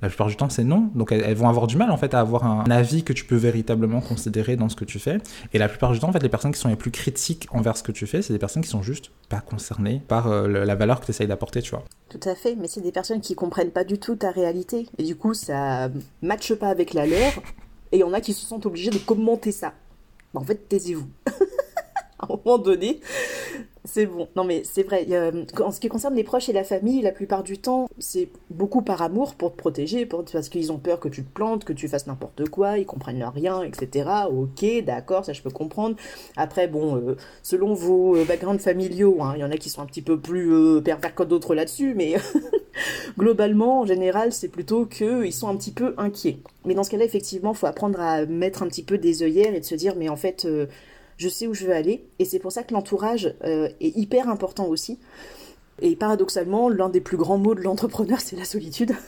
[0.02, 0.90] La plupart du temps, c'est non.
[0.94, 3.36] Donc elles, vont avoir du mal, en fait, à avoir un avis que tu peux
[3.36, 5.18] véritablement considérer dans ce que tu fais.
[5.52, 7.76] Et la plupart du temps, en fait, les personnes qui sont les plus critiques envers
[7.76, 10.74] ce que tu fais, c'est des personnes qui sont juste pas concernées par euh, la
[10.74, 11.84] valeur que tu essayes d'apporter, tu vois.
[12.08, 14.88] Tout à fait, mais c'est des personnes qui comprennent pas du tout ta réalité.
[14.98, 15.90] Et du coup, ça
[16.22, 17.32] matche pas avec la leur.
[17.92, 19.74] Et il y en a qui se sentent obligés de commenter ça.
[20.32, 21.08] Bah, en fait, taisez-vous.
[22.18, 23.00] à un moment donné,
[23.86, 24.28] c'est bon.
[24.36, 25.06] Non, mais c'est vrai.
[25.60, 28.82] en ce qui concerne les proches et la famille, la plupart du temps, c'est beaucoup
[28.82, 31.88] par amour pour te protéger, parce qu'ils ont peur que tu te plantes, que tu
[31.88, 34.10] fasses n'importe quoi, ils comprennent rien, etc.
[34.30, 35.96] Ok, d'accord, ça je peux comprendre.
[36.36, 39.82] Après, bon, euh, selon vos euh, backgrounds familiaux, hein, il y en a qui sont
[39.82, 42.16] un petit peu plus euh, pervers que d'autres là-dessus, mais
[43.18, 46.38] globalement, en général, c'est plutôt qu'ils sont un petit peu inquiets.
[46.64, 49.60] Mais dans ce cas-là, effectivement, faut apprendre à mettre un petit peu des œillères et
[49.60, 50.46] de se dire, mais en fait
[51.16, 52.06] je sais où je veux aller.
[52.18, 54.98] Et c'est pour ça que l'entourage euh, est hyper important aussi.
[55.82, 58.94] Et paradoxalement, l'un des plus grands mots de l'entrepreneur, c'est la solitude.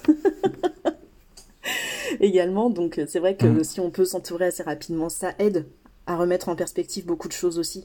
[2.21, 3.65] Également, donc c'est vrai que mmh.
[3.65, 5.67] si on peut s'entourer assez rapidement, ça aide
[6.07, 7.85] à remettre en perspective beaucoup de choses aussi.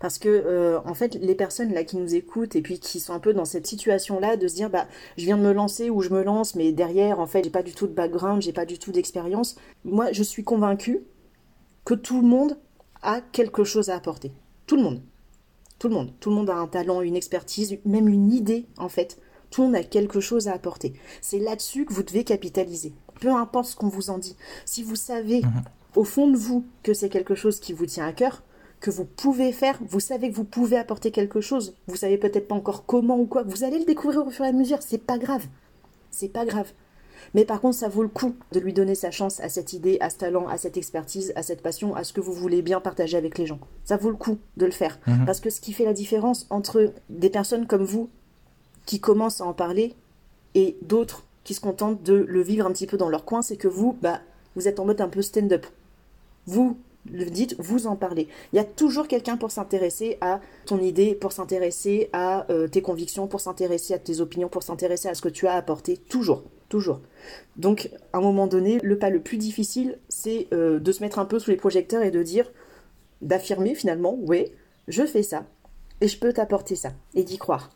[0.00, 3.12] Parce que euh, en fait, les personnes là qui nous écoutent et puis qui sont
[3.12, 6.00] un peu dans cette situation-là de se dire bah je viens de me lancer ou
[6.00, 8.66] je me lance, mais derrière en fait j'ai pas du tout de background, j'ai pas
[8.66, 9.56] du tout d'expérience.
[9.84, 11.00] Moi, je suis convaincue
[11.84, 12.56] que tout le monde
[13.06, 14.32] a quelque chose à apporter.
[14.66, 15.00] Tout le monde.
[15.78, 16.12] Tout le monde.
[16.20, 19.18] Tout le monde a un talent, une expertise, même une idée en fait.
[19.50, 20.92] Tout le monde a quelque chose à apporter.
[21.22, 22.92] C'est là-dessus que vous devez capitaliser.
[23.20, 24.36] Peu importe ce qu'on vous en dit.
[24.64, 25.62] Si vous savez mhm.
[25.94, 28.42] au fond de vous que c'est quelque chose qui vous tient à cœur,
[28.80, 32.48] que vous pouvez faire, vous savez que vous pouvez apporter quelque chose, vous savez peut-être
[32.48, 34.98] pas encore comment ou quoi, vous allez le découvrir au fur et à mesure, c'est
[34.98, 35.46] pas grave.
[36.10, 36.72] C'est pas grave.
[37.34, 39.98] Mais par contre, ça vaut le coup de lui donner sa chance à cette idée,
[40.00, 42.80] à ce talent, à cette expertise, à cette passion, à ce que vous voulez bien
[42.80, 43.60] partager avec les gens.
[43.84, 44.98] Ça vaut le coup de le faire.
[45.06, 45.26] Mhm.
[45.26, 48.08] Parce que ce qui fait la différence entre des personnes comme vous
[48.84, 49.94] qui commencent à en parler
[50.54, 53.56] et d'autres qui se contentent de le vivre un petit peu dans leur coin, c'est
[53.56, 54.20] que vous, bah,
[54.56, 55.66] vous êtes en mode un peu stand-up.
[56.46, 56.76] Vous,
[57.10, 58.28] dites, vous en parlez.
[58.52, 62.82] Il y a toujours quelqu'un pour s'intéresser à ton idée, pour s'intéresser à euh, tes
[62.82, 65.96] convictions, pour s'intéresser à tes opinions, pour s'intéresser à ce que tu as apporté.
[65.96, 67.00] Toujours, toujours.
[67.56, 71.18] Donc, à un moment donné, le pas le plus difficile, c'est euh, de se mettre
[71.18, 72.50] un peu sous les projecteurs et de dire,
[73.22, 74.46] d'affirmer finalement, oui,
[74.88, 75.44] je fais ça,
[76.00, 77.70] et je peux t'apporter ça, et d'y croire.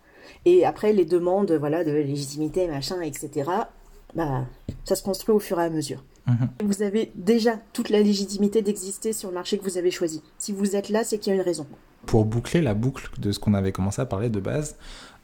[0.45, 3.51] Et après, les demandes voilà, de légitimité, machin, etc.,
[4.15, 4.45] bah,
[4.85, 6.03] ça se construit au fur et à mesure.
[6.27, 6.49] Mhm.
[6.65, 10.23] Vous avez déjà toute la légitimité d'exister sur le marché que vous avez choisi.
[10.39, 11.67] Si vous êtes là, c'est qu'il y a une raison.
[12.07, 14.77] Pour boucler la boucle de ce qu'on avait commencé à parler de base,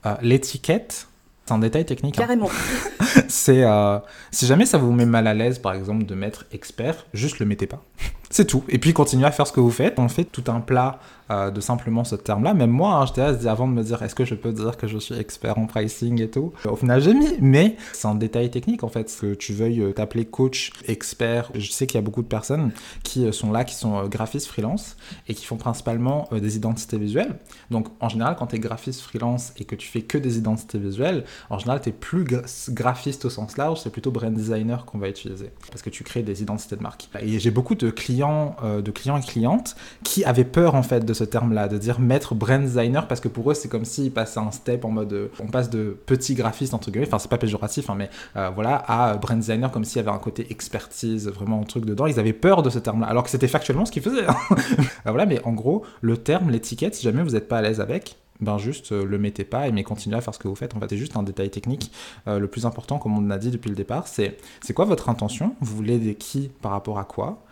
[0.04, 1.09] euh, l'étiquette,
[1.46, 2.18] c'est un détail technique.
[2.18, 2.22] Hein.
[2.22, 2.50] Carrément.
[3.28, 3.98] c'est euh,
[4.30, 7.46] si jamais ça vous met mal à l'aise, par exemple, de mettre expert, juste le
[7.46, 7.82] mettez pas.
[8.30, 8.64] c'est tout.
[8.68, 9.98] Et puis continuez à faire ce que vous faites.
[9.98, 10.98] On fait tout un plat
[11.29, 12.55] euh, de simplement ce terme-là.
[12.55, 14.97] Même moi, hein, j'étais avant de me dire, est-ce que je peux dire que je
[14.97, 16.53] suis expert en pricing et tout?
[16.65, 19.93] Au final, j'ai mis, mais c'est un détail technique en fait, que tu veuilles euh,
[19.93, 21.51] t'appeler coach, expert.
[21.57, 22.71] Je sais qu'il y a beaucoup de personnes
[23.03, 27.35] qui euh, sont là, qui sont graphistes freelance et qui font principalement des identités visuelles.
[27.73, 30.79] Donc en général, quand tu es graphiste freelance et que tu fais que des identités
[30.79, 32.25] visuelles, en général, tu es plus
[32.69, 36.23] graphiste au sens large, c'est plutôt brand designer qu'on va utiliser parce que tu crées
[36.23, 37.09] des identités de marque.
[37.21, 41.15] Et j'ai beaucoup de clients, de clients et clientes qui avaient peur en fait de
[41.16, 44.40] ce terme-là, de dire mettre brand designer, parce que pour eux, c'est comme s'ils passaient
[44.40, 47.38] un step en mode, euh, on passe de petit graphiste, entre guillemets, enfin, c'est pas
[47.38, 51.29] péjoratif, hein, mais euh, voilà, à brand designer, comme s'il y avait un côté expertise,
[51.29, 52.07] vraiment un truc dedans.
[52.07, 54.26] Ils avaient peur de ce terme-là, alors que c'était factuellement ce qu'ils faisaient.
[54.26, 54.37] Hein.
[55.05, 58.16] Voilà, mais en gros, le terme, l'étiquette, si jamais vous n'êtes pas à l'aise avec,
[58.40, 60.76] ben juste euh, le mettez pas et mais continuez à faire ce que vous faites.
[60.76, 61.90] En fait, c'est juste un détail technique.
[62.26, 65.55] le plus important, comme on a dit depuis le départ, c'est c'est quoi votre intention?
[65.61, 67.45] Vous voulez des qui par rapport à quoi?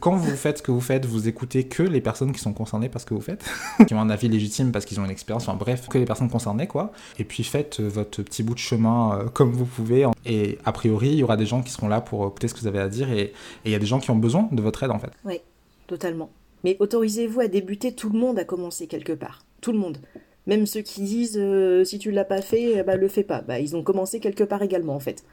[0.00, 2.88] Quand vous faites ce que vous faites, vous écoutez que les personnes qui sont concernées
[2.88, 3.44] par ce que vous faites,
[3.86, 6.30] qui ont un avis légitime parce qu'ils ont une expérience, enfin bref, que les personnes
[6.30, 6.92] concernées quoi.
[7.18, 10.06] Et puis faites euh, votre petit bout de chemin euh, comme vous pouvez.
[10.24, 12.60] Et a priori, il y aura des gens qui seront là pour écouter ce que
[12.60, 13.32] vous avez à dire et
[13.64, 15.10] il y a des gens qui ont besoin de votre aide en fait.
[15.24, 15.40] Oui,
[15.86, 16.30] totalement.
[16.64, 19.44] Mais autorisez-vous à débuter, tout le monde a commencé quelque part.
[19.60, 19.98] Tout le monde.
[20.46, 23.40] Même ceux qui disent euh, si tu l'as pas fait, bah le fais pas.
[23.40, 25.24] Bah ils ont commencé quelque part également en fait.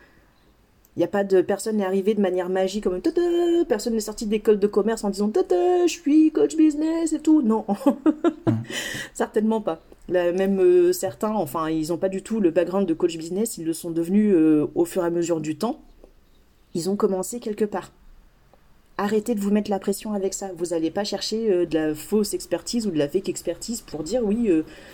[0.99, 3.21] Il n'y a pas de personne n'est arrivé de manière magique comme tata,
[3.69, 7.41] personne n'est sorti d'école de commerce en disant tata, je suis coach business et tout.
[7.41, 8.51] Non, mm.
[9.13, 9.79] certainement pas.
[10.09, 13.63] même euh, certains, enfin, ils n'ont pas du tout le background de coach business, ils
[13.63, 15.79] le sont devenus euh, au fur et à mesure du temps.
[16.73, 17.93] Ils ont commencé quelque part.
[18.97, 20.49] Arrêtez de vous mettre la pression avec ça.
[20.57, 24.03] Vous n'allez pas chercher euh, de la fausse expertise ou de la fake expertise pour
[24.03, 24.49] dire oui,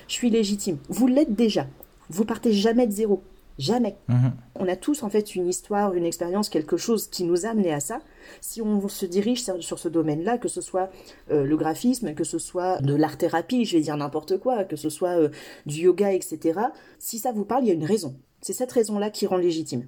[0.07, 0.77] je suis légitime.
[0.87, 1.65] Vous l'êtes déjà.
[2.11, 3.23] Vous partez jamais de zéro.
[3.57, 3.95] Jamais.
[4.09, 4.33] Mhm.
[4.59, 7.71] On a tous en fait une histoire, une expérience, quelque chose qui nous a amené
[7.71, 8.01] à ça.
[8.41, 10.89] Si on se dirige sur ce domaine-là, que ce soit
[11.31, 14.89] euh, le graphisme, que ce soit de l'art-thérapie, je vais dire n'importe quoi, que ce
[14.89, 15.29] soit euh,
[15.65, 16.59] du yoga, etc.
[16.99, 18.17] Si ça vous parle, il y a une raison.
[18.41, 19.87] C'est cette raison-là qui rend légitime.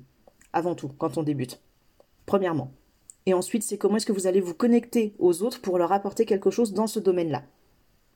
[0.54, 1.60] Avant tout, quand on débute.
[2.26, 2.72] Premièrement.
[3.26, 6.26] Et ensuite, c'est comment est-ce que vous allez vous connecter aux autres pour leur apporter
[6.26, 7.44] quelque chose dans ce domaine-là.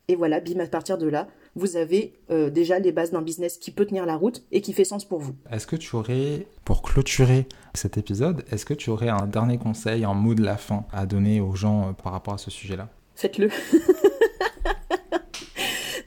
[0.08, 3.58] Et voilà, bim, à partir de là, vous avez euh, déjà les bases d'un business
[3.58, 5.36] qui peut tenir la route et qui fait sens pour vous.
[5.52, 10.04] Est-ce que tu aurais, pour clôturer cet épisode, est-ce que tu aurais un dernier conseil,
[10.06, 12.90] un mot de la fin à donner aux gens euh, par rapport à ce sujet-là?
[13.16, 13.50] Faites-le.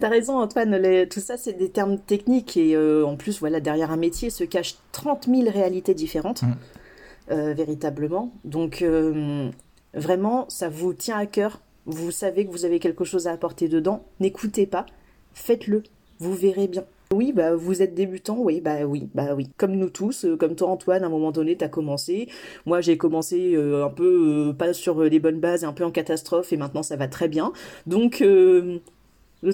[0.00, 3.90] T'as raison Antoine, tout ça c'est des termes techniques et euh, en plus voilà derrière
[3.90, 7.52] un métier se cachent 30 000 réalités différentes, mmh.
[7.52, 8.33] véritablement.
[8.44, 8.85] Donc
[9.94, 13.68] vraiment ça vous tient à cœur vous savez que vous avez quelque chose à apporter
[13.68, 14.87] dedans, n'écoutez pas,
[15.35, 15.83] faites-le,
[16.18, 16.85] vous verrez bien.
[17.12, 19.49] Oui, bah vous êtes débutant, oui, bah oui, bah oui.
[19.57, 22.29] Comme nous tous, euh, comme toi Antoine, à un moment donné, t'as commencé.
[22.66, 25.92] Moi, j'ai commencé euh, un peu euh, pas sur les bonnes bases, un peu en
[25.92, 27.53] catastrophe, et maintenant ça va très bien.
[27.87, 28.81] Donc le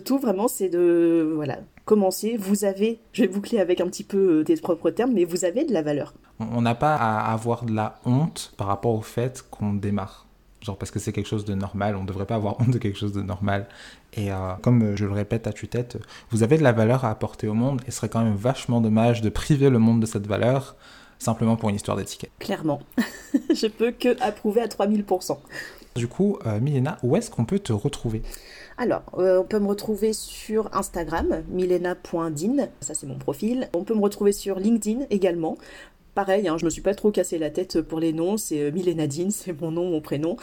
[0.05, 2.37] tout vraiment, c'est de voilà commencer.
[2.39, 5.65] Vous avez, je vais boucler avec un petit peu tes propres termes, mais vous avez
[5.65, 6.15] de la valeur.
[6.39, 10.30] On n'a pas à avoir de la honte par rapport au fait qu'on démarre.
[10.63, 12.79] Genre parce que c'est quelque chose de normal, on ne devrait pas avoir honte de
[12.79, 13.67] quelque chose de normal.
[14.15, 15.99] Et euh, comme je le répète à tue-tête,
[16.31, 18.81] vous avez de la valeur à apporter au monde et ce serait quand même vachement
[18.81, 20.77] dommage de priver le monde de cette valeur
[21.19, 22.31] simplement pour une histoire d'étiquette.
[22.39, 22.81] Clairement.
[23.55, 25.39] je peux que approuver à 3000%.
[25.97, 28.23] Du coup, euh, Milena, où est-ce qu'on peut te retrouver?
[28.79, 33.69] Alors, euh, on peut me retrouver sur Instagram, milena.din, ça c'est mon profil.
[33.75, 35.59] On peut me retrouver sur LinkedIn également,
[36.15, 38.71] pareil, hein, je me suis pas trop cassé la tête pour les noms, c'est euh,
[38.71, 40.37] Milénadine, c'est mon nom, mon prénom,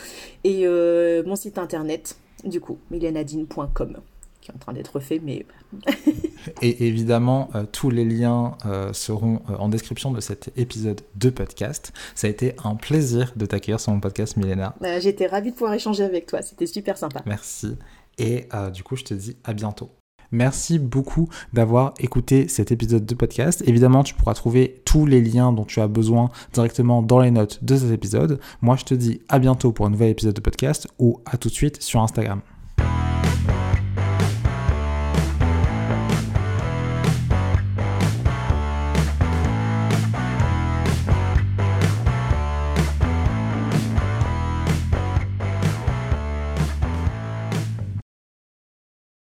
[0.43, 3.97] et euh, mon site internet, du coup, milénadine.com,
[4.41, 5.45] qui est en train d'être fait, mais...
[6.61, 8.57] et évidemment, euh, tous les liens
[8.93, 11.91] seront en description de cet épisode de podcast.
[12.15, 14.75] Ça a été un plaisir de t'accueillir sur mon podcast, Milena.
[14.79, 17.21] Bah, j'étais ravie de pouvoir échanger avec toi, c'était super sympa.
[17.25, 17.75] Merci.
[18.17, 19.96] Et du coup, je te dis à bientôt.
[20.31, 23.63] Merci beaucoup d'avoir écouté cet épisode de podcast.
[23.65, 27.63] Évidemment, tu pourras trouver tous les liens dont tu as besoin directement dans les notes
[27.63, 28.39] de cet épisode.
[28.61, 31.49] Moi, je te dis à bientôt pour un nouvel épisode de podcast ou à tout
[31.49, 32.41] de suite sur Instagram.